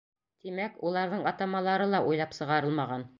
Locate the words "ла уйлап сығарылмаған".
1.93-3.07